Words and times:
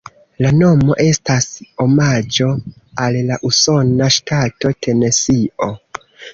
La 0.43 0.49
nomo 0.61 0.95
estas 1.03 1.45
omaĝo 1.85 2.49
al 3.05 3.21
la 3.29 3.39
usona 3.53 4.11
ŝtato 4.19 4.75
Tenesio. 4.89 5.73